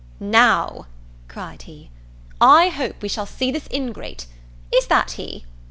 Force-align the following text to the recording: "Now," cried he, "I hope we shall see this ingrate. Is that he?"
"Now," 0.19 0.87
cried 1.27 1.61
he, 1.61 1.91
"I 2.41 2.69
hope 2.69 3.03
we 3.03 3.07
shall 3.07 3.27
see 3.27 3.51
this 3.51 3.67
ingrate. 3.71 4.25
Is 4.73 4.87
that 4.87 5.11
he?" 5.11 5.45